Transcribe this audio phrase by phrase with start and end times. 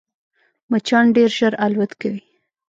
[0.71, 2.21] مچان ډېر ژر الوت کوي